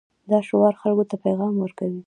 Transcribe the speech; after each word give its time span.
دا 0.29 0.39
شعار 0.47 0.73
خلکو 0.81 1.03
ته 1.09 1.15
پیغام 1.25 1.53
ورکوي. 1.59 1.99